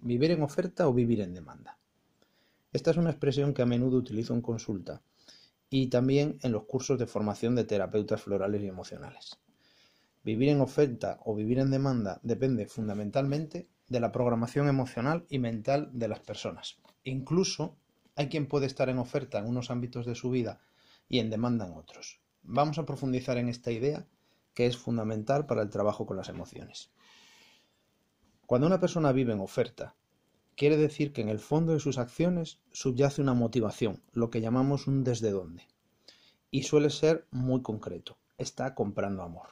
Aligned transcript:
¿Vivir 0.00 0.30
en 0.30 0.42
oferta 0.42 0.86
o 0.86 0.94
vivir 0.94 1.20
en 1.20 1.34
demanda? 1.34 1.76
Esta 2.72 2.92
es 2.92 2.96
una 2.96 3.10
expresión 3.10 3.52
que 3.52 3.62
a 3.62 3.66
menudo 3.66 3.96
utilizo 3.96 4.32
en 4.32 4.42
consulta 4.42 5.02
y 5.70 5.88
también 5.88 6.38
en 6.42 6.52
los 6.52 6.66
cursos 6.66 7.00
de 7.00 7.08
formación 7.08 7.56
de 7.56 7.64
terapeutas 7.64 8.22
florales 8.22 8.62
y 8.62 8.68
emocionales. 8.68 9.38
Vivir 10.22 10.50
en 10.50 10.60
oferta 10.60 11.18
o 11.24 11.34
vivir 11.34 11.58
en 11.58 11.72
demanda 11.72 12.20
depende 12.22 12.66
fundamentalmente 12.66 13.66
de 13.88 13.98
la 13.98 14.12
programación 14.12 14.68
emocional 14.68 15.26
y 15.28 15.40
mental 15.40 15.90
de 15.92 16.06
las 16.06 16.20
personas. 16.20 16.78
Incluso 17.02 17.76
hay 18.14 18.28
quien 18.28 18.46
puede 18.46 18.66
estar 18.66 18.88
en 18.88 18.98
oferta 18.98 19.40
en 19.40 19.46
unos 19.46 19.70
ámbitos 19.70 20.06
de 20.06 20.14
su 20.14 20.30
vida 20.30 20.60
y 21.08 21.18
en 21.18 21.28
demanda 21.28 21.66
en 21.66 21.72
otros. 21.72 22.20
Vamos 22.44 22.78
a 22.78 22.86
profundizar 22.86 23.36
en 23.36 23.48
esta 23.48 23.72
idea 23.72 24.06
que 24.54 24.66
es 24.66 24.76
fundamental 24.76 25.46
para 25.46 25.62
el 25.62 25.70
trabajo 25.70 26.06
con 26.06 26.16
las 26.16 26.28
emociones. 26.28 26.90
Cuando 28.48 28.66
una 28.66 28.80
persona 28.80 29.12
vive 29.12 29.34
en 29.34 29.40
oferta, 29.40 29.94
quiere 30.56 30.78
decir 30.78 31.12
que 31.12 31.20
en 31.20 31.28
el 31.28 31.38
fondo 31.38 31.74
de 31.74 31.80
sus 31.80 31.98
acciones 31.98 32.60
subyace 32.72 33.20
una 33.20 33.34
motivación, 33.34 34.02
lo 34.14 34.30
que 34.30 34.40
llamamos 34.40 34.86
un 34.86 35.04
desde 35.04 35.32
dónde. 35.32 35.68
Y 36.50 36.62
suele 36.62 36.88
ser 36.88 37.26
muy 37.30 37.60
concreto, 37.60 38.16
está 38.38 38.74
comprando 38.74 39.22
amor. 39.22 39.50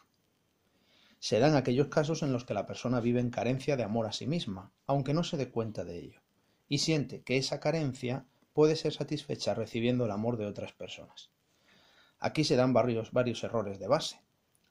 Se 1.18 1.38
dan 1.38 1.56
aquellos 1.56 1.88
casos 1.88 2.23
en 2.23 2.32
los 2.32 2.46
que 2.46 2.54
la 2.54 2.64
persona 2.64 3.01
vive 3.01 3.20
en 3.20 3.28
carencia 3.28 3.77
de 3.77 3.82
amor 3.82 4.06
a 4.06 4.12
sí 4.12 4.27
misma, 4.27 4.73
aunque 4.87 5.12
no 5.12 5.24
se 5.24 5.37
dé 5.37 5.51
cuenta 5.51 5.84
de 5.84 5.98
ello, 5.98 6.23
y 6.66 6.78
siente 6.78 7.20
que 7.20 7.37
esa 7.37 7.60
carencia 7.60 8.24
puede 8.54 8.76
ser 8.76 8.95
satisfecha 8.95 9.52
recibiendo 9.52 10.06
el 10.06 10.10
amor 10.10 10.38
de 10.38 10.46
otras 10.46 10.73
personas. 10.73 11.28
Aquí 12.18 12.45
se 12.45 12.56
dan 12.56 12.73
varios, 12.73 13.12
varios 13.12 13.45
errores 13.45 13.78
de 13.78 13.88
base. 13.88 14.23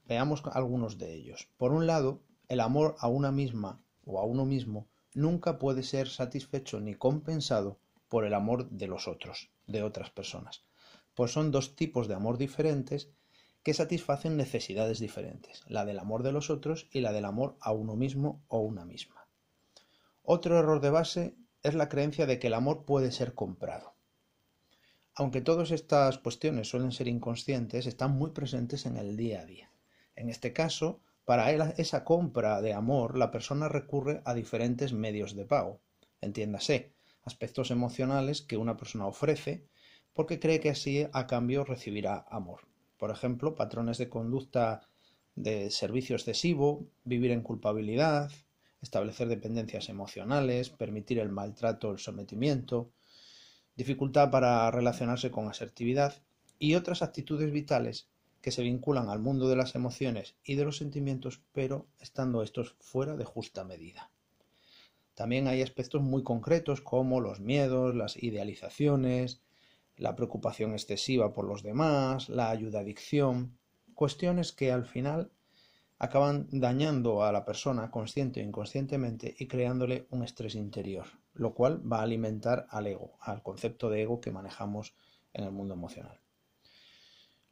Veamos 0.04 0.42
algunos 0.52 0.98
de 0.98 1.14
ellos. 1.14 1.48
Por 1.56 1.70
un 1.70 1.86
lado, 1.86 2.22
el 2.48 2.58
amor 2.58 2.96
a 2.98 3.06
una 3.06 3.30
misma 3.30 3.85
o 4.06 4.18
a 4.18 4.24
uno 4.24 4.46
mismo 4.46 4.88
nunca 5.12 5.58
puede 5.58 5.82
ser 5.82 6.08
satisfecho 6.08 6.80
ni 6.80 6.94
compensado 6.94 7.78
por 8.08 8.24
el 8.24 8.32
amor 8.32 8.70
de 8.70 8.86
los 8.86 9.08
otros, 9.08 9.50
de 9.66 9.82
otras 9.82 10.10
personas, 10.10 10.64
pues 11.14 11.32
son 11.32 11.50
dos 11.50 11.76
tipos 11.76 12.08
de 12.08 12.14
amor 12.14 12.38
diferentes 12.38 13.10
que 13.62 13.74
satisfacen 13.74 14.36
necesidades 14.36 15.00
diferentes, 15.00 15.64
la 15.66 15.84
del 15.84 15.98
amor 15.98 16.22
de 16.22 16.32
los 16.32 16.50
otros 16.50 16.88
y 16.92 17.00
la 17.00 17.12
del 17.12 17.24
amor 17.24 17.56
a 17.60 17.72
uno 17.72 17.96
mismo 17.96 18.44
o 18.46 18.60
una 18.60 18.84
misma. 18.84 19.26
Otro 20.22 20.58
error 20.58 20.80
de 20.80 20.90
base 20.90 21.34
es 21.62 21.74
la 21.74 21.88
creencia 21.88 22.26
de 22.26 22.38
que 22.38 22.46
el 22.46 22.54
amor 22.54 22.84
puede 22.84 23.10
ser 23.10 23.34
comprado. 23.34 23.94
Aunque 25.16 25.40
todas 25.40 25.70
estas 25.70 26.18
cuestiones 26.18 26.68
suelen 26.68 26.92
ser 26.92 27.08
inconscientes, 27.08 27.86
están 27.86 28.12
muy 28.12 28.30
presentes 28.30 28.86
en 28.86 28.98
el 28.98 29.16
día 29.16 29.40
a 29.40 29.46
día. 29.46 29.70
En 30.14 30.28
este 30.28 30.52
caso, 30.52 31.00
para 31.26 31.50
esa 31.50 32.04
compra 32.04 32.62
de 32.62 32.72
amor, 32.72 33.18
la 33.18 33.32
persona 33.32 33.68
recurre 33.68 34.22
a 34.24 34.32
diferentes 34.32 34.92
medios 34.92 35.34
de 35.34 35.44
pago. 35.44 35.80
Entiéndase, 36.20 36.92
aspectos 37.24 37.72
emocionales 37.72 38.42
que 38.42 38.56
una 38.56 38.76
persona 38.76 39.06
ofrece 39.06 39.66
porque 40.14 40.38
cree 40.38 40.60
que 40.60 40.70
así 40.70 41.04
a 41.12 41.26
cambio 41.26 41.64
recibirá 41.64 42.24
amor. 42.30 42.60
Por 42.96 43.10
ejemplo, 43.10 43.56
patrones 43.56 43.98
de 43.98 44.08
conducta 44.08 44.88
de 45.34 45.72
servicio 45.72 46.14
excesivo, 46.14 46.86
vivir 47.04 47.32
en 47.32 47.42
culpabilidad, 47.42 48.30
establecer 48.80 49.26
dependencias 49.26 49.88
emocionales, 49.88 50.70
permitir 50.70 51.18
el 51.18 51.30
maltrato, 51.30 51.90
el 51.90 51.98
sometimiento, 51.98 52.92
dificultad 53.74 54.30
para 54.30 54.70
relacionarse 54.70 55.32
con 55.32 55.48
asertividad 55.48 56.22
y 56.60 56.76
otras 56.76 57.02
actitudes 57.02 57.50
vitales 57.50 58.08
que 58.46 58.52
se 58.52 58.62
vinculan 58.62 59.08
al 59.08 59.18
mundo 59.18 59.48
de 59.48 59.56
las 59.56 59.74
emociones 59.74 60.36
y 60.44 60.54
de 60.54 60.64
los 60.64 60.76
sentimientos, 60.76 61.42
pero 61.50 61.88
estando 61.98 62.44
estos 62.44 62.76
fuera 62.78 63.16
de 63.16 63.24
justa 63.24 63.64
medida. 63.64 64.12
También 65.14 65.48
hay 65.48 65.62
aspectos 65.62 66.00
muy 66.00 66.22
concretos 66.22 66.80
como 66.80 67.20
los 67.20 67.40
miedos, 67.40 67.96
las 67.96 68.22
idealizaciones, 68.22 69.42
la 69.96 70.14
preocupación 70.14 70.74
excesiva 70.74 71.32
por 71.32 71.44
los 71.44 71.64
demás, 71.64 72.28
la 72.28 72.48
ayuda 72.50 72.78
adicción, 72.78 73.58
cuestiones 73.94 74.52
que 74.52 74.70
al 74.70 74.86
final 74.86 75.32
acaban 75.98 76.46
dañando 76.52 77.24
a 77.24 77.32
la 77.32 77.44
persona 77.44 77.90
consciente 77.90 78.42
o 78.42 78.44
inconscientemente 78.44 79.34
y 79.36 79.48
creándole 79.48 80.06
un 80.10 80.22
estrés 80.22 80.54
interior, 80.54 81.06
lo 81.34 81.52
cual 81.52 81.82
va 81.82 81.98
a 81.98 82.02
alimentar 82.02 82.68
al 82.70 82.86
ego, 82.86 83.16
al 83.18 83.42
concepto 83.42 83.90
de 83.90 84.02
ego 84.02 84.20
que 84.20 84.30
manejamos 84.30 84.94
en 85.32 85.42
el 85.42 85.50
mundo 85.50 85.74
emocional. 85.74 86.20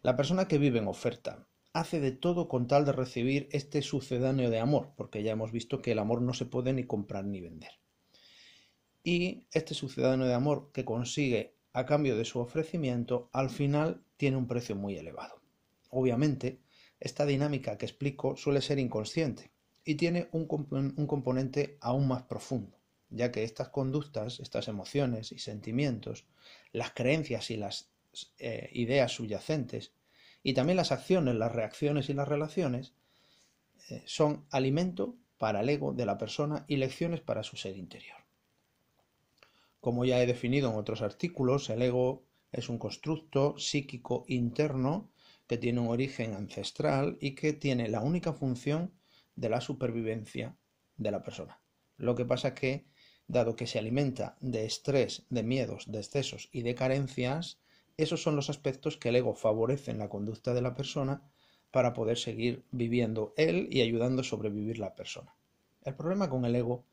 La 0.05 0.17
persona 0.17 0.47
que 0.49 0.59
vive 0.59 0.81
en 0.81 0.87
oferta 0.87 1.49
hace 1.73 1.99
de 1.99 2.13
todo 2.13 2.47
con 2.47 2.67
tal 2.67 2.85
de 2.85 2.93
recibir 2.93 3.49
este 3.53 3.81
sucedáneo 3.81 4.51
de 4.51 4.59
amor, 4.59 4.93
porque 4.99 5.23
ya 5.23 5.33
hemos 5.33 5.51
visto 5.51 5.81
que 5.81 5.93
el 5.93 5.99
amor 5.99 6.21
no 6.21 6.35
se 6.35 6.45
puede 6.45 6.75
ni 6.75 6.85
comprar 6.85 7.25
ni 7.25 7.41
vender. 7.41 7.71
Y 9.03 9.47
este 9.51 9.73
sucedáneo 9.73 10.27
de 10.27 10.35
amor 10.35 10.73
que 10.75 10.85
consigue 10.85 11.57
a 11.73 11.87
cambio 11.87 12.19
de 12.19 12.27
su 12.27 12.39
ofrecimiento, 12.39 13.31
al 13.33 13.49
final 13.49 14.05
tiene 14.19 14.37
un 14.37 14.47
precio 14.47 14.77
muy 14.77 14.95
elevado. 14.95 15.41
Obviamente, 15.89 16.61
esta 17.01 17.25
dinámica 17.25 17.79
que 17.79 17.87
explico 17.87 18.37
suele 18.37 18.61
ser 18.61 18.79
inconsciente 18.79 19.53
y 19.87 19.95
tiene 19.95 20.29
un, 20.33 20.47
componente 20.47 21.79
aún 21.81 22.09
más 22.09 22.25
profundo, 22.25 22.79
ya 23.09 23.33
que 23.33 23.43
estas 23.43 23.71
conductas, 23.71 24.39
estas 24.39 24.69
emociones 24.69 25.33
y 25.33 25.39
sentimientos, 25.39 26.27
las 26.73 26.91
creencias 26.91 27.51
y 27.51 27.57
las 27.57 27.94
eh, 28.39 28.71
ideas 28.73 29.13
subyacentes 29.13 29.93
y 30.43 30.55
también 30.55 30.77
las 30.77 30.93
acciones, 30.93 31.35
las 31.35 31.53
reacciones 31.53 32.09
y 32.09 32.15
las 32.15 32.29
relaciones 32.29 32.95
eh, 33.89 34.03
son 34.07 34.47
alimento 34.51 35.17
para 35.39 35.61
el 35.61 35.69
ego 35.69 35.93
de 35.93 36.07
la 36.07 36.19
persona 36.19 36.65
y 36.69 36.77
lecciones 36.77 37.21
para 37.21 37.43
su 37.43 37.57
ser 37.57 37.77
interior. 37.77 38.17
Como 39.81 40.05
ya 40.05 40.23
he 40.23 40.27
definido 40.27 40.71
en 40.71 40.77
otros 40.77 41.03
artículos, 41.03 41.69
el 41.71 41.83
ego 41.83 42.25
es 42.53 42.69
un 42.69 42.79
constructo 42.79 43.59
psíquico 43.59 44.25
interno 44.29 45.11
que 45.47 45.59
tiene 45.59 45.81
un 45.81 45.89
origen 45.89 46.35
ancestral 46.35 47.19
y 47.21 47.35
que 47.35 47.53
tiene 47.53 47.89
la 47.89 48.01
única 48.01 48.33
función 48.33 48.93
de 49.37 49.49
la 49.49 49.61
supervivencia 49.61 50.57
de 50.97 51.11
la 51.11 51.23
persona. 51.23 51.61
Lo 51.97 52.15
que 52.15 52.25
pasa 52.25 52.55
que, 52.55 52.87
dado 53.27 53.57
que 53.57 53.67
se 53.67 53.79
alimenta 53.79 54.37
de 54.41 54.65
estrés, 54.65 55.27
de 55.29 55.43
miedos, 55.43 55.91
de 55.91 55.99
excesos 55.99 56.49
y 56.53 56.63
de 56.63 56.75
carencias, 56.75 57.59
esos 57.97 58.23
son 58.23 58.37
los 58.37 58.51
aspectos 58.51 58.97
que 58.97 59.11
el 59.11 59.17
ego 59.17 59.35
favorece 59.35 59.91
en 59.91 59.99
la 59.99 60.09
conducta 60.09 60.55
de 60.55 60.63
la 60.63 60.75
persona 60.75 61.23
para 61.71 61.93
poder 61.93 62.19
seguir 62.19 62.65
viviendo 62.71 63.35
él 63.37 63.69
y 63.71 63.81
ayudando 63.81 64.23
a 64.23 64.25
sobrevivir 64.25 64.79
la 64.79 64.95
persona. 64.95 65.35
El 65.83 65.95
problema 65.95 66.31
con 66.31 66.45
el 66.45 66.55
ego, 66.55 66.85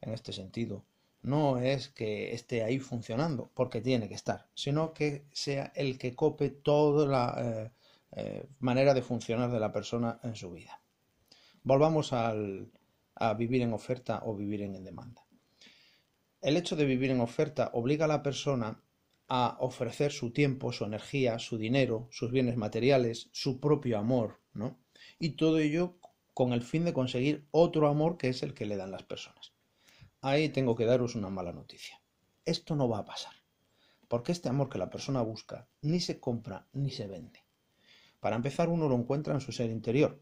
en 0.00 0.12
este 0.12 0.32
sentido, 0.32 0.84
no 1.22 1.58
es 1.58 1.88
que 1.88 2.32
esté 2.32 2.62
ahí 2.62 2.78
funcionando, 2.78 3.50
porque 3.54 3.80
tiene 3.80 4.08
que 4.08 4.14
estar, 4.14 4.46
sino 4.54 4.94
que 4.94 5.24
sea 5.32 5.72
el 5.74 5.98
que 5.98 6.14
cope 6.14 6.50
toda 6.50 7.06
la 7.06 7.34
eh, 7.38 7.70
eh, 8.12 8.46
manera 8.58 8.94
de 8.94 9.02
funcionar 9.02 9.50
de 9.50 9.60
la 9.60 9.72
persona 9.72 10.18
en 10.22 10.34
su 10.34 10.50
vida. 10.50 10.80
Volvamos 11.62 12.12
al, 12.12 12.70
a 13.14 13.34
vivir 13.34 13.62
en 13.62 13.74
oferta 13.74 14.22
o 14.24 14.34
vivir 14.34 14.62
en 14.62 14.82
demanda. 14.82 15.24
El 16.40 16.56
hecho 16.56 16.74
de 16.74 16.86
vivir 16.86 17.10
en 17.10 17.20
oferta 17.20 17.70
obliga 17.74 18.06
a 18.06 18.08
la 18.08 18.22
persona 18.22 18.80
a 19.32 19.56
ofrecer 19.60 20.10
su 20.10 20.32
tiempo, 20.32 20.72
su 20.72 20.84
energía, 20.84 21.38
su 21.38 21.56
dinero, 21.56 22.08
sus 22.10 22.32
bienes 22.32 22.56
materiales, 22.56 23.30
su 23.32 23.60
propio 23.60 23.96
amor, 23.96 24.40
¿no? 24.52 24.80
Y 25.20 25.30
todo 25.36 25.60
ello 25.60 25.96
con 26.34 26.52
el 26.52 26.62
fin 26.62 26.84
de 26.84 26.92
conseguir 26.92 27.46
otro 27.52 27.86
amor 27.86 28.18
que 28.18 28.28
es 28.28 28.42
el 28.42 28.54
que 28.54 28.66
le 28.66 28.76
dan 28.76 28.90
las 28.90 29.04
personas. 29.04 29.52
Ahí 30.20 30.48
tengo 30.48 30.74
que 30.74 30.84
daros 30.84 31.14
una 31.14 31.30
mala 31.30 31.52
noticia. 31.52 32.02
Esto 32.44 32.74
no 32.74 32.88
va 32.88 32.98
a 32.98 33.04
pasar, 33.04 33.34
porque 34.08 34.32
este 34.32 34.48
amor 34.48 34.68
que 34.68 34.78
la 34.78 34.90
persona 34.90 35.22
busca 35.22 35.68
ni 35.80 36.00
se 36.00 36.18
compra 36.18 36.66
ni 36.72 36.90
se 36.90 37.06
vende. 37.06 37.44
Para 38.18 38.34
empezar, 38.34 38.68
uno 38.68 38.88
lo 38.88 38.96
encuentra 38.96 39.32
en 39.32 39.40
su 39.40 39.52
ser 39.52 39.70
interior. 39.70 40.20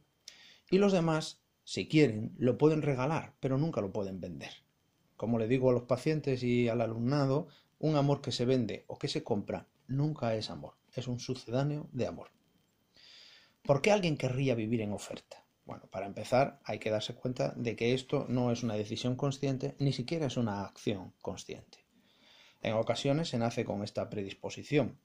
Y 0.71 0.77
los 0.77 0.93
demás, 0.93 1.41
si 1.65 1.89
quieren, 1.89 2.35
lo 2.37 2.59
pueden 2.59 2.83
regalar, 2.83 3.35
pero 3.41 3.57
nunca 3.57 3.81
lo 3.81 3.91
pueden 3.91 4.21
vender. 4.21 4.51
Como 5.17 5.39
le 5.39 5.49
digo 5.49 5.71
a 5.71 5.73
los 5.73 5.85
pacientes 5.85 6.43
y 6.43 6.69
al 6.69 6.83
alumnado, 6.83 7.49
un 7.79 7.97
amor 7.97 8.21
que 8.21 8.33
se 8.33 8.45
vende 8.45 8.85
o 8.89 8.99
que 8.99 9.09
se 9.09 9.23
compra 9.23 9.67
nunca 9.87 10.35
es 10.35 10.51
amor, 10.51 10.75
es 10.95 11.09
un 11.09 11.21
sucedáneo 11.21 11.89
de 11.93 12.07
amor. 12.07 12.31
¿Por 13.63 13.83
qué 13.83 13.93
alguien 13.93 14.17
querría 14.17 14.55
vivir 14.55 14.81
en 14.81 14.93
oferta? 14.93 15.45
Bueno, 15.65 15.87
para 15.91 16.07
empezar 16.07 16.61
hay 16.65 16.79
que 16.79 16.91
darse 16.91 17.15
cuenta 17.15 17.53
de 17.57 17.77
que 17.77 17.93
esto 17.93 18.25
no 18.29 18.51
es 18.51 18.63
una 18.63 18.75
decisión 18.75 19.17
consciente, 19.17 19.77
ni 19.79 19.93
siquiera 19.93 20.27
es 20.27 20.37
una 20.37 20.65
acción 20.65 21.13
consciente. 21.21 21.85
En 22.63 22.75
ocasiones 22.75 23.29
se 23.29 23.39
nace 23.39 23.65
con 23.65 23.85
esta 23.85 24.09
predisposición, 24.09 24.99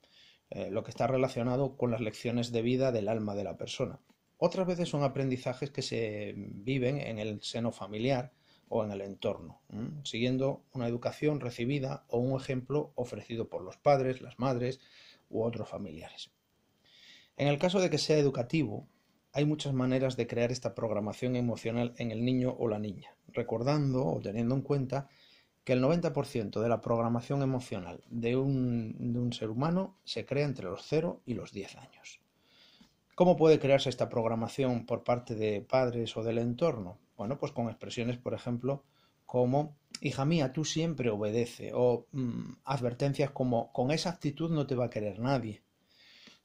eh, 0.50 0.70
lo 0.72 0.84
que 0.84 0.92
está 0.92 1.08
relacionado 1.08 1.75
con 1.78 1.92
las 1.92 2.02
lecciones 2.02 2.52
de 2.52 2.62
vida 2.62 2.92
del 2.92 3.10
alma 3.10 3.36
de 3.36 3.44
la 3.44 3.58
persona. 3.58 4.00
Otras 4.38 4.66
veces 4.66 4.90
son 4.90 5.04
aprendizajes 5.04 5.70
que 5.70 5.81
se 5.81 6.34
viven 6.36 7.00
en 7.00 7.20
el 7.20 7.42
seno 7.42 7.72
familiar 7.72 8.31
o 8.75 8.84
en 8.84 8.92
el 8.92 9.02
entorno, 9.02 9.62
siguiendo 10.04 10.64
una 10.74 10.88
educación 10.88 11.40
recibida 11.40 12.06
o 12.08 12.18
un 12.18 12.42
ejemplo 12.42 12.92
ofrecido 12.96 13.48
por 13.48 13.62
los 13.62 13.78
padres, 13.78 14.20
las 14.20 14.40
madres 14.40 14.80
u 15.30 15.44
otros 15.44 15.70
familiares. 15.70 16.31
En 17.38 17.48
el 17.48 17.60
caso 17.60 17.80
de 17.80 17.92
que 17.92 18.00
sea 18.00 18.18
educativo, 18.18 18.88
hay 19.31 19.46
muchas 19.46 19.75
maneras 19.75 20.18
de 20.18 20.25
crear 20.25 20.52
esta 20.52 20.74
programación 20.74 21.36
emocional 21.36 21.94
en 21.98 22.10
el 22.10 22.25
niño 22.25 22.56
o 22.58 22.68
la 22.68 22.80
niña, 22.80 23.16
recordando 23.28 24.08
o 24.08 24.20
teniendo 24.22 24.56
en 24.56 24.62
cuenta 24.62 25.08
que 25.64 25.74
el 25.74 25.84
90% 25.84 26.60
de 26.60 26.70
la 26.70 26.81
programación 26.81 27.44
emocional 27.44 28.04
de 28.10 28.38
un, 28.38 29.14
de 29.14 29.20
un, 29.20 29.34
ser 29.34 29.52
humano 29.52 30.00
se 30.04 30.25
crea 30.25 30.46
entre 30.46 30.66
los 30.66 30.81
0 30.88 31.22
y 31.28 31.36
los 31.36 31.52
10 31.52 31.75
años. 31.75 32.22
¿Cómo 33.14 33.38
puede 33.38 33.60
crearse 33.60 33.90
esta 33.90 34.10
programación 34.10 34.88
por 34.88 35.04
parte 35.04 35.36
de 35.36 35.62
padres 35.62 36.18
o 36.18 36.24
del 36.24 36.40
entorno? 36.40 36.98
Bueno, 37.18 37.38
pues 37.38 37.51
con 37.51 37.69
expresiones, 37.69 38.18
por 38.18 38.33
ejemplo, 38.33 38.83
como, 39.25 39.77
hija 40.01 40.25
mía, 40.25 40.54
tú 40.54 40.65
siempre 40.65 41.10
obedece, 41.10 41.71
o 41.74 42.07
mm, 42.12 42.54
advertencias 42.65 43.31
como, 43.31 43.71
con 43.71 43.92
esa 43.92 44.10
actitud 44.10 44.51
no 44.51 44.68
te 44.68 44.75
va 44.75 44.86
a 44.86 44.89
querer 44.89 45.19
nadie. 45.19 45.63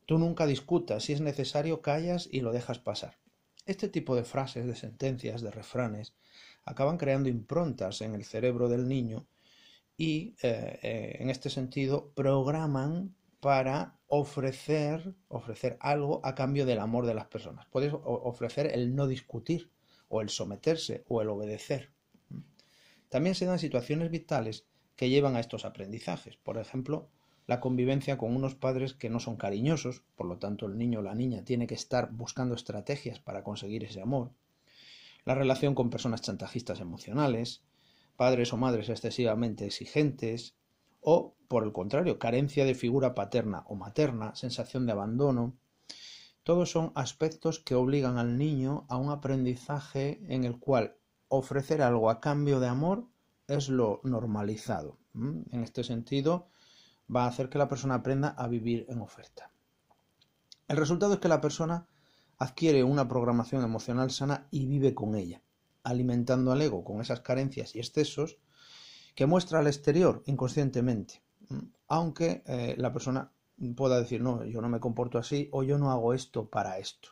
Tú 0.06 0.18
nunca 0.18 0.46
discutas, 0.46 1.04
si 1.04 1.12
es 1.12 1.20
necesario 1.20 1.82
callas 1.82 2.28
y 2.30 2.40
lo 2.40 2.52
dejas 2.52 2.78
pasar. 2.78 3.18
Este 3.66 3.88
tipo 3.88 4.16
de 4.16 4.24
frases, 4.24 4.66
de 4.66 4.74
sentencias, 4.74 5.42
de 5.42 5.50
refranes, 5.50 6.14
acaban 6.64 6.96
creando 6.96 7.28
improntas 7.28 8.00
en 8.00 8.14
el 8.14 8.24
cerebro 8.24 8.68
del 8.68 8.88
niño 8.88 9.26
y, 9.98 10.34
eh, 10.42 10.78
eh, 10.82 11.16
en 11.20 11.28
este 11.28 11.50
sentido, 11.50 12.12
programan 12.14 13.14
para 13.40 13.98
ofrecer, 14.06 15.14
ofrecer 15.28 15.76
algo 15.80 16.20
a 16.24 16.34
cambio 16.34 16.64
del 16.64 16.78
amor 16.78 17.04
de 17.04 17.14
las 17.14 17.26
personas. 17.26 17.66
Puedes 17.66 17.92
ofrecer 17.92 18.70
el 18.74 18.94
no 18.94 19.06
discutir, 19.06 19.70
o 20.08 20.20
el 20.20 20.28
someterse, 20.28 21.04
o 21.08 21.22
el 21.22 21.28
obedecer. 21.28 21.90
También 23.08 23.34
se 23.34 23.46
dan 23.46 23.58
situaciones 23.58 24.10
vitales 24.10 24.66
que 24.96 25.08
llevan 25.08 25.36
a 25.36 25.40
estos 25.40 25.64
aprendizajes. 25.64 26.36
Por 26.36 26.58
ejemplo, 26.58 27.08
la 27.46 27.60
convivencia 27.60 28.18
con 28.18 28.36
unos 28.36 28.54
padres 28.54 28.92
que 28.92 29.08
no 29.08 29.20
son 29.20 29.36
cariñosos, 29.36 30.02
por 30.16 30.26
lo 30.26 30.38
tanto 30.38 30.66
el 30.66 30.76
niño 30.76 30.98
o 30.98 31.02
la 31.02 31.14
niña 31.14 31.44
tiene 31.44 31.66
que 31.66 31.74
estar 31.74 32.10
buscando 32.12 32.54
estrategias 32.54 33.20
para 33.20 33.42
conseguir 33.42 33.84
ese 33.84 34.02
amor. 34.02 34.32
La 35.24 35.34
relación 35.34 35.74
con 35.74 35.88
personas 35.88 36.20
chantajistas 36.20 36.80
emocionales, 36.80 37.62
padres 38.16 38.52
o 38.52 38.56
madres 38.56 38.88
excesivamente 38.88 39.64
exigentes, 39.64 40.56
o, 41.00 41.36
por 41.48 41.64
el 41.64 41.72
contrario, 41.72 42.18
carencia 42.18 42.64
de 42.64 42.74
figura 42.74 43.14
paterna 43.14 43.64
o 43.68 43.76
materna, 43.76 44.34
sensación 44.34 44.84
de 44.84 44.92
abandono. 44.92 45.56
Todos 46.48 46.70
son 46.70 46.92
aspectos 46.94 47.58
que 47.58 47.74
obligan 47.74 48.16
al 48.16 48.38
niño 48.38 48.86
a 48.88 48.96
un 48.96 49.10
aprendizaje 49.10 50.18
en 50.34 50.44
el 50.44 50.58
cual 50.58 50.96
ofrecer 51.28 51.82
algo 51.82 52.08
a 52.08 52.20
cambio 52.22 52.58
de 52.58 52.68
amor 52.68 53.04
es 53.48 53.68
lo 53.68 54.00
normalizado. 54.02 54.96
En 55.12 55.62
este 55.62 55.84
sentido, 55.84 56.48
va 57.14 57.24
a 57.24 57.26
hacer 57.26 57.50
que 57.50 57.58
la 57.58 57.68
persona 57.68 57.96
aprenda 57.96 58.28
a 58.30 58.48
vivir 58.48 58.86
en 58.88 59.02
oferta. 59.02 59.50
El 60.68 60.78
resultado 60.78 61.12
es 61.12 61.20
que 61.20 61.28
la 61.28 61.42
persona 61.42 61.86
adquiere 62.38 62.82
una 62.82 63.06
programación 63.06 63.62
emocional 63.62 64.10
sana 64.10 64.48
y 64.50 64.64
vive 64.64 64.94
con 64.94 65.16
ella, 65.16 65.42
alimentando 65.82 66.50
al 66.50 66.62
ego 66.62 66.82
con 66.82 67.02
esas 67.02 67.20
carencias 67.20 67.76
y 67.76 67.80
excesos 67.80 68.38
que 69.14 69.26
muestra 69.26 69.58
al 69.58 69.66
exterior 69.66 70.22
inconscientemente, 70.24 71.20
aunque 71.88 72.42
eh, 72.46 72.74
la 72.78 72.90
persona 72.90 73.32
pueda 73.76 73.98
decir, 73.98 74.22
no, 74.22 74.44
yo 74.44 74.60
no 74.60 74.68
me 74.68 74.80
comporto 74.80 75.18
así 75.18 75.48
o 75.52 75.62
yo 75.62 75.78
no 75.78 75.90
hago 75.90 76.14
esto 76.14 76.48
para 76.48 76.78
esto. 76.78 77.10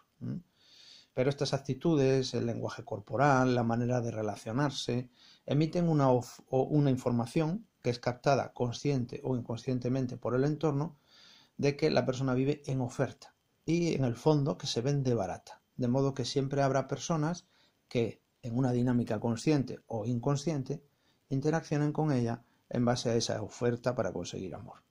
Pero 1.14 1.30
estas 1.30 1.54
actitudes, 1.54 2.34
el 2.34 2.46
lenguaje 2.46 2.84
corporal, 2.84 3.54
la 3.54 3.62
manera 3.62 4.00
de 4.00 4.10
relacionarse, 4.10 5.10
emiten 5.46 5.88
una, 5.88 6.08
una 6.50 6.90
información 6.90 7.66
que 7.82 7.90
es 7.90 7.98
captada 7.98 8.52
consciente 8.52 9.20
o 9.24 9.36
inconscientemente 9.36 10.16
por 10.16 10.34
el 10.34 10.44
entorno 10.44 10.98
de 11.56 11.76
que 11.76 11.90
la 11.90 12.04
persona 12.04 12.34
vive 12.34 12.62
en 12.66 12.80
oferta 12.80 13.34
y 13.64 13.94
en 13.94 14.04
el 14.04 14.14
fondo 14.14 14.58
que 14.58 14.66
se 14.66 14.82
vende 14.82 15.14
barata. 15.14 15.62
De 15.76 15.88
modo 15.88 16.14
que 16.14 16.24
siempre 16.24 16.62
habrá 16.62 16.86
personas 16.88 17.46
que 17.88 18.22
en 18.42 18.56
una 18.56 18.72
dinámica 18.72 19.18
consciente 19.20 19.80
o 19.86 20.06
inconsciente 20.06 20.82
interaccionen 21.28 21.92
con 21.92 22.12
ella 22.12 22.44
en 22.68 22.84
base 22.84 23.10
a 23.10 23.16
esa 23.16 23.42
oferta 23.42 23.94
para 23.94 24.12
conseguir 24.12 24.54
amor. 24.54 24.85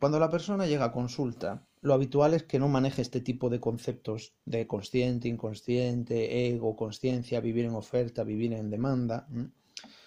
Cuando 0.00 0.18
la 0.18 0.30
persona 0.30 0.64
llega 0.64 0.86
a 0.86 0.92
consulta, 0.92 1.66
lo 1.82 1.92
habitual 1.92 2.32
es 2.32 2.44
que 2.44 2.58
no 2.58 2.68
maneje 2.68 3.02
este 3.02 3.20
tipo 3.20 3.50
de 3.50 3.60
conceptos 3.60 4.32
de 4.46 4.66
consciente, 4.66 5.28
inconsciente, 5.28 6.48
ego, 6.48 6.74
conciencia, 6.74 7.38
vivir 7.40 7.66
en 7.66 7.74
oferta, 7.74 8.24
vivir 8.24 8.54
en 8.54 8.70
demanda. 8.70 9.28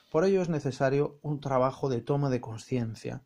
Por 0.10 0.26
ello 0.26 0.42
es 0.42 0.50
necesario 0.50 1.20
un 1.22 1.40
trabajo 1.40 1.90
de 1.90 2.02
toma 2.02 2.32
de 2.32 2.42
conciencia 2.42 3.22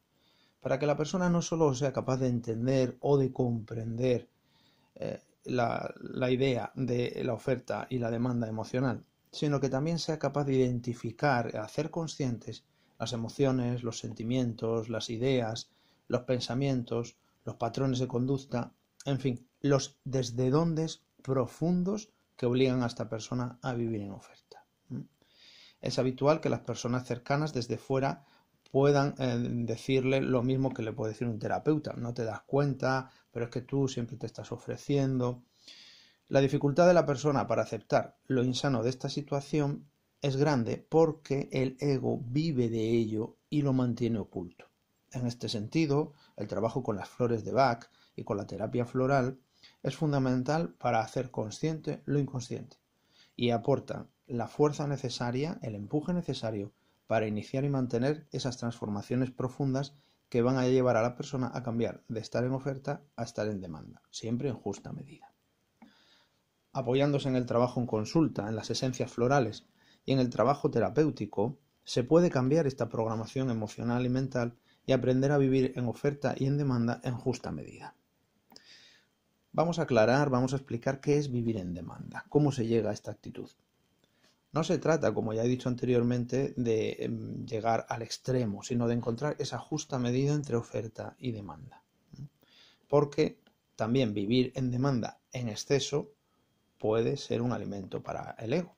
para 0.59 0.77
que 0.77 0.87
la 0.87 0.97
persona 0.97 1.29
no 1.29 1.41
solo 1.41 1.73
sea 1.73 1.93
capaz 1.93 2.17
de 2.17 2.27
entender 2.27 2.97
o 2.99 3.17
de 3.17 3.31
comprender 3.31 4.27
eh, 4.95 5.21
la, 5.45 5.93
la 6.01 6.29
idea 6.31 6.73
de 6.75 7.21
la 7.23 7.33
oferta 7.33 7.87
y 7.89 7.99
la 7.99 8.11
demanda 8.11 8.45
emocional, 8.45 9.05
sino 9.31 9.61
que 9.61 9.69
también 9.69 9.99
sea 9.99 10.19
capaz 10.19 10.43
de 10.43 10.55
identificar, 10.55 11.55
hacer 11.55 11.91
conscientes 11.91 12.65
las 12.99 13.13
emociones, 13.13 13.83
los 13.83 13.99
sentimientos, 13.99 14.89
las 14.89 15.09
ideas, 15.09 15.69
los 16.07 16.21
pensamientos, 16.21 17.18
los 17.44 17.56
patrones 17.56 18.00
de 18.00 18.07
conducta, 18.07 18.74
en 19.06 19.19
fin, 19.19 19.48
los 19.62 20.00
desde 20.04 20.50
dónde 20.50 20.88
profundos 21.21 22.09
que 22.36 22.45
obligan 22.45 22.83
a 22.83 22.88
esta 22.88 23.09
persona 23.09 23.59
a 23.62 23.74
vivir 23.74 24.01
en 24.01 24.12
oferta. 24.12 24.65
Es 25.81 26.00
habitual 26.00 26.42
que 26.42 26.50
las 26.50 26.62
personas 26.62 27.06
cercanas 27.06 27.54
desde 27.54 27.77
fuera 27.77 28.25
puedan 28.71 29.15
eh, 29.18 29.38
decirle 29.39 30.21
lo 30.21 30.44
mismo 30.44 30.74
que 30.74 30.83
le 30.83 30.94
puede 30.94 31.13
decir 31.13 31.27
un 31.27 31.39
terapeuta. 31.39 31.94
No 31.94 32.13
te 32.13 32.24
das 32.24 32.42
cuenta, 32.42 33.12
pero 33.31 33.45
es 33.45 33.51
que 33.51 33.62
tú 33.62 33.88
siempre 33.88 34.18
te 34.18 34.25
estás 34.25 34.51
ofreciendo. 34.51 35.44
La 36.30 36.42
dificultad 36.42 36.88
de 36.88 36.94
la 36.94 37.06
persona 37.06 37.48
para 37.48 37.63
aceptar 37.63 38.18
lo 38.27 38.44
insano 38.44 38.83
de 38.83 38.89
esta 38.89 39.10
situación 39.10 39.88
es 40.21 40.36
grande 40.36 40.86
porque 40.89 41.48
el 41.51 41.77
ego 41.80 42.19
vive 42.21 42.69
de 42.69 42.89
ello 42.89 43.38
y 43.50 43.62
lo 43.62 43.74
mantiene 43.74 44.19
oculto. 44.19 44.65
En 45.12 45.25
este 45.25 45.50
sentido, 45.50 46.13
el 46.36 46.48
trabajo 46.48 46.83
con 46.83 46.98
las 46.98 47.09
flores 47.09 47.45
de 47.45 47.54
Bach 47.54 47.89
y 48.15 48.24
con 48.24 48.38
la 48.38 48.48
terapia 48.48 48.86
floral 48.86 49.39
es 49.83 49.95
fundamental 49.95 50.74
para 50.74 51.01
hacer 51.01 51.31
consciente 51.31 52.01
lo 52.06 52.19
inconsciente 52.19 52.77
y 53.36 53.51
aporta 53.51 54.07
la 54.25 54.48
fuerza 54.48 54.88
necesaria, 54.88 55.59
el 55.62 55.75
empuje 55.75 56.13
necesario 56.13 56.74
para 57.06 57.27
iniciar 57.27 57.63
y 57.63 57.69
mantener 57.69 58.27
esas 58.31 58.57
transformaciones 58.57 59.31
profundas 59.31 59.95
que 60.30 60.42
van 60.42 60.57
a 60.57 60.68
llevar 60.68 60.98
a 60.98 61.01
la 61.01 61.15
persona 61.15 61.50
a 61.53 61.63
cambiar 61.63 62.03
de 62.10 62.19
estar 62.19 62.44
en 62.44 62.51
oferta 62.51 63.01
a 63.15 63.24
estar 63.24 63.48
en 63.48 63.62
demanda, 63.62 64.01
siempre 64.12 64.50
en 64.50 64.56
justa 64.56 64.92
medida. 64.92 65.31
Apoyándose 66.74 67.30
en 67.30 67.38
el 67.38 67.45
trabajo 67.45 67.80
en 67.80 67.88
consulta, 67.88 68.50
en 68.50 68.56
las 68.56 68.69
esencias 68.69 69.12
florales 69.12 69.65
y 70.06 70.12
en 70.12 70.19
el 70.19 70.30
trabajo 70.30 70.69
terapéutico, 70.69 71.57
se 71.86 72.03
puede 72.03 72.30
cambiar 72.30 72.68
esta 72.68 72.89
programación 72.89 73.50
emocional 73.50 74.05
y 74.05 74.10
mental 74.10 74.58
y 74.88 74.94
aprender 74.94 75.32
a 75.32 75.38
vivir 75.38 75.74
en 75.75 75.86
oferta 75.86 76.34
y 76.36 76.46
en 76.46 76.58
demanda 76.58 77.01
en 77.03 77.15
justa 77.15 77.51
medida. 77.51 77.94
Vamos 79.51 79.77
a 79.77 79.84
aclarar, 79.84 80.29
vamos 80.29 80.53
a 80.53 80.56
explicar 80.56 81.01
qué 81.01 81.17
es 81.17 81.29
vivir 81.29 81.58
en 81.58 81.74
demanda, 81.74 82.25
cómo 82.29 82.51
se 82.51 82.65
llega 82.65 82.89
a 82.89 82.94
esta 82.94 83.12
actitud. 83.12 83.50
No 84.53 84.63
se 84.63 84.77
trata, 84.77 85.13
como 85.13 85.34
ya 85.34 85.44
he 85.44 85.48
dicho 85.48 85.67
anteriormente, 85.67 86.53
de 86.56 86.96
em, 87.00 87.46
llegar 87.46 87.86
al 87.89 88.01
extremo, 88.01 88.63
sino 88.63 88.88
de 88.88 88.94
encontrar 88.94 89.36
esa 89.39 89.60
justa 89.60 90.00
medida 90.00 90.34
entre 90.34 90.56
oferta 90.56 91.15
y 91.20 91.32
demanda. 91.34 91.84
Porque 92.88 93.41
también 93.75 94.13
vivir 94.13 94.53
en 94.56 94.72
demanda 94.72 95.20
en 95.34 95.50
exceso 95.50 96.13
puede 96.79 97.17
ser 97.17 97.41
un 97.41 97.51
alimento 97.51 98.01
para 98.01 98.36
el 98.39 98.53
ego. 98.53 98.77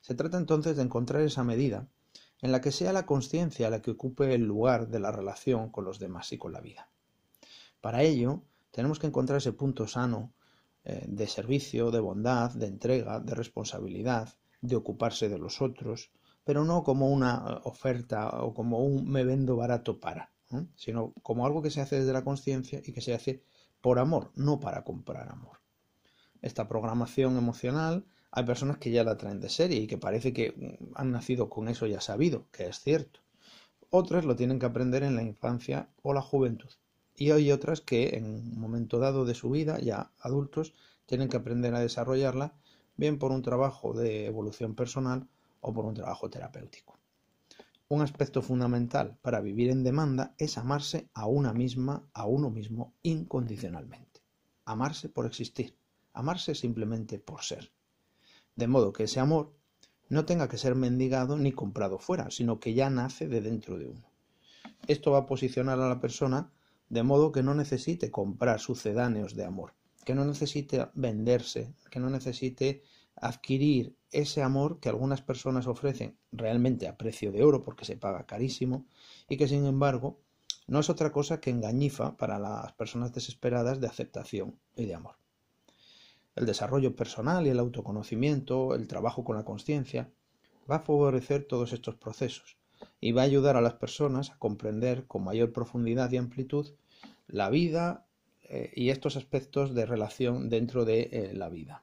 Se 0.00 0.14
trata 0.16 0.38
entonces 0.38 0.76
de 0.76 0.82
encontrar 0.82 1.22
esa 1.22 1.44
medida 1.44 1.88
en 2.42 2.52
la 2.52 2.60
que 2.60 2.72
sea 2.72 2.92
la 2.92 3.06
conciencia 3.06 3.70
la 3.70 3.82
que 3.82 3.92
ocupe 3.92 4.34
el 4.34 4.42
lugar 4.42 4.88
de 4.88 5.00
la 5.00 5.12
relación 5.12 5.70
con 5.70 5.84
los 5.84 5.98
demás 5.98 6.32
y 6.32 6.38
con 6.38 6.52
la 6.52 6.60
vida. 6.60 6.88
Para 7.80 8.02
ello, 8.02 8.42
tenemos 8.70 8.98
que 8.98 9.06
encontrar 9.06 9.38
ese 9.38 9.52
punto 9.52 9.86
sano 9.86 10.32
eh, 10.84 11.04
de 11.08 11.26
servicio, 11.26 11.90
de 11.90 12.00
bondad, 12.00 12.50
de 12.52 12.66
entrega, 12.66 13.20
de 13.20 13.34
responsabilidad, 13.34 14.34
de 14.60 14.76
ocuparse 14.76 15.28
de 15.28 15.38
los 15.38 15.62
otros, 15.62 16.10
pero 16.44 16.64
no 16.64 16.82
como 16.82 17.10
una 17.10 17.44
eh, 17.48 17.60
oferta 17.64 18.42
o 18.42 18.54
como 18.54 18.84
un 18.84 19.10
me 19.10 19.24
vendo 19.24 19.56
barato 19.56 19.98
para, 19.98 20.32
sino 20.76 21.12
como 21.22 21.46
algo 21.46 21.62
que 21.62 21.70
se 21.70 21.80
hace 21.80 21.98
desde 21.98 22.12
la 22.12 22.24
conciencia 22.24 22.80
y 22.84 22.92
que 22.92 23.00
se 23.00 23.14
hace 23.14 23.42
por 23.80 23.98
amor, 23.98 24.32
no 24.34 24.60
para 24.60 24.84
comprar 24.84 25.28
amor 25.28 25.56
esta 26.42 26.68
programación 26.68 27.36
emocional, 27.36 28.06
hay 28.36 28.44
personas 28.44 28.76
que 28.76 28.90
ya 28.90 29.02
la 29.02 29.16
traen 29.16 29.40
de 29.40 29.48
serie 29.48 29.80
y 29.80 29.86
que 29.86 29.96
parece 29.96 30.34
que 30.34 30.78
han 30.94 31.10
nacido 31.10 31.48
con 31.48 31.68
eso 31.68 31.86
ya 31.86 32.02
sabido, 32.02 32.44
que 32.52 32.66
es 32.66 32.80
cierto. 32.80 33.20
Otras 33.88 34.26
lo 34.26 34.36
tienen 34.36 34.58
que 34.58 34.66
aprender 34.66 35.04
en 35.04 35.16
la 35.16 35.22
infancia 35.22 35.88
o 36.02 36.12
la 36.12 36.20
juventud. 36.20 36.68
Y 37.14 37.30
hay 37.30 37.50
otras 37.50 37.80
que 37.80 38.10
en 38.16 38.26
un 38.26 38.60
momento 38.60 38.98
dado 38.98 39.24
de 39.24 39.34
su 39.34 39.48
vida, 39.48 39.78
ya 39.80 40.10
adultos, 40.20 40.74
tienen 41.06 41.30
que 41.30 41.38
aprender 41.38 41.74
a 41.74 41.80
desarrollarla, 41.80 42.52
bien 42.98 43.18
por 43.18 43.32
un 43.32 43.40
trabajo 43.40 43.94
de 43.94 44.26
evolución 44.26 44.74
personal 44.74 45.26
o 45.62 45.72
por 45.72 45.86
un 45.86 45.94
trabajo 45.94 46.28
terapéutico. 46.28 46.98
Un 47.88 48.02
aspecto 48.02 48.42
fundamental 48.42 49.16
para 49.22 49.40
vivir 49.40 49.70
en 49.70 49.82
demanda 49.82 50.34
es 50.36 50.58
amarse 50.58 51.08
a 51.14 51.24
una 51.26 51.54
misma, 51.54 52.06
a 52.12 52.26
uno 52.26 52.50
mismo 52.50 52.92
incondicionalmente. 53.02 54.20
Amarse 54.66 55.08
por 55.08 55.24
existir 55.24 55.74
amarse 56.16 56.54
simplemente 56.54 57.18
por 57.18 57.42
ser. 57.42 57.70
De 58.56 58.66
modo 58.66 58.92
que 58.92 59.04
ese 59.04 59.20
amor 59.20 59.52
no 60.08 60.24
tenga 60.24 60.48
que 60.48 60.58
ser 60.58 60.74
mendigado 60.74 61.36
ni 61.36 61.52
comprado 61.52 61.98
fuera, 61.98 62.30
sino 62.30 62.58
que 62.58 62.74
ya 62.74 62.90
nace 62.90 63.28
de 63.28 63.40
dentro 63.40 63.78
de 63.78 63.86
uno. 63.86 64.10
Esto 64.86 65.10
va 65.10 65.18
a 65.18 65.26
posicionar 65.26 65.78
a 65.80 65.88
la 65.88 66.00
persona 66.00 66.50
de 66.88 67.02
modo 67.02 67.32
que 67.32 67.42
no 67.42 67.54
necesite 67.54 68.10
comprar 68.10 68.60
sucedáneos 68.60 69.34
de 69.34 69.44
amor, 69.44 69.74
que 70.04 70.14
no 70.14 70.24
necesite 70.24 70.88
venderse, 70.94 71.74
que 71.90 72.00
no 72.00 72.08
necesite 72.10 72.82
adquirir 73.16 73.96
ese 74.10 74.42
amor 74.42 74.78
que 74.78 74.88
algunas 74.88 75.22
personas 75.22 75.66
ofrecen 75.66 76.16
realmente 76.32 76.86
a 76.86 76.96
precio 76.96 77.32
de 77.32 77.42
oro 77.42 77.64
porque 77.64 77.84
se 77.84 77.96
paga 77.96 78.26
carísimo 78.26 78.86
y 79.28 79.36
que 79.36 79.48
sin 79.48 79.66
embargo 79.66 80.20
no 80.66 80.80
es 80.80 80.90
otra 80.90 81.12
cosa 81.12 81.40
que 81.40 81.50
engañifa 81.50 82.16
para 82.16 82.38
las 82.38 82.72
personas 82.72 83.12
desesperadas 83.12 83.80
de 83.80 83.86
aceptación 83.86 84.58
y 84.74 84.86
de 84.86 84.94
amor. 84.94 85.16
El 86.36 86.46
desarrollo 86.46 86.94
personal 86.94 87.46
y 87.46 87.50
el 87.50 87.58
autoconocimiento, 87.58 88.74
el 88.74 88.86
trabajo 88.86 89.24
con 89.24 89.36
la 89.36 89.44
conciencia, 89.44 90.10
va 90.70 90.76
a 90.76 90.80
favorecer 90.80 91.44
todos 91.44 91.72
estos 91.72 91.94
procesos 91.94 92.58
y 93.00 93.12
va 93.12 93.22
a 93.22 93.24
ayudar 93.24 93.56
a 93.56 93.62
las 93.62 93.74
personas 93.74 94.30
a 94.30 94.38
comprender 94.38 95.06
con 95.06 95.24
mayor 95.24 95.52
profundidad 95.52 96.10
y 96.12 96.18
amplitud 96.18 96.74
la 97.26 97.48
vida 97.48 98.06
eh, 98.44 98.70
y 98.74 98.90
estos 98.90 99.16
aspectos 99.16 99.74
de 99.74 99.86
relación 99.86 100.50
dentro 100.50 100.84
de 100.84 101.08
eh, 101.10 101.32
la 101.34 101.48
vida. 101.48 101.82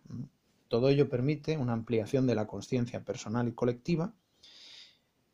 Todo 0.68 0.90
ello 0.90 1.10
permite 1.10 1.58
una 1.58 1.74
ampliación 1.74 2.28
de 2.28 2.36
la 2.36 2.48
conciencia 2.48 3.04
personal 3.04 3.48
y 3.48 3.54
colectiva 3.54 4.14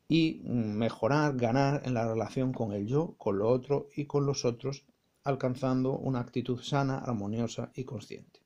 y 0.07 0.41
mejorar, 0.45 1.35
ganar 1.35 1.81
en 1.85 1.93
la 1.93 2.07
relación 2.07 2.51
con 2.51 2.71
el 2.71 2.87
yo, 2.87 3.15
con 3.17 3.37
lo 3.37 3.49
otro 3.49 3.89
y 3.95 4.05
con 4.05 4.25
los 4.25 4.43
otros, 4.43 4.85
alcanzando 5.23 5.97
una 5.97 6.19
actitud 6.19 6.59
sana, 6.61 6.99
armoniosa 6.99 7.71
y 7.75 7.83
consciente. 7.83 8.39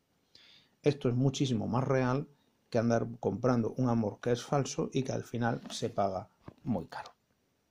Esto 0.84 1.08
es 1.08 1.16
muchísimo 1.16 1.68
más 1.68 1.86
real 1.86 2.28
que 2.70 2.78
andar 2.78 3.08
comprando 3.20 3.74
un 3.78 3.88
amor 3.88 4.20
que 4.20 4.32
es 4.32 4.44
falso 4.44 4.90
y 4.92 5.04
que 5.04 5.14
al 5.14 5.24
final 5.24 5.62
se 5.70 5.90
paga 5.90 6.30
muy 6.64 6.86
caro. 6.88 7.14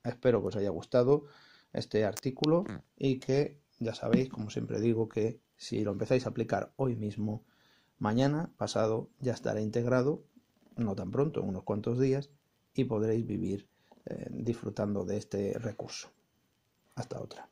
Espero 0.02 0.40
que 0.40 0.48
os 0.48 0.56
haya 0.56 0.70
gustado 0.70 1.26
este 1.72 2.04
artículo 2.04 2.64
y 2.96 3.18
que 3.18 3.58
ya 3.78 3.94
sabéis, 3.94 4.30
como 4.30 4.48
siempre 4.48 4.80
digo, 4.80 5.08
que 5.08 5.40
si 5.56 5.84
lo 5.84 5.92
empezáis 5.92 6.24
a 6.24 6.30
aplicar 6.30 6.72
hoy 6.76 6.96
mismo, 6.96 7.44
mañana, 7.98 8.50
pasado, 8.56 9.10
ya 9.20 9.32
estará 9.32 9.60
integrado, 9.60 10.24
no 10.76 10.94
tan 10.94 11.10
pronto, 11.10 11.40
en 11.40 11.48
unos 11.48 11.64
cuantos 11.64 12.00
días, 12.00 12.30
y 12.74 12.84
podréis 12.84 13.26
vivir 13.26 13.68
eh, 14.06 14.28
disfrutando 14.30 15.04
de 15.04 15.18
este 15.18 15.58
recurso. 15.58 16.10
Hasta 16.94 17.20
otra. 17.20 17.51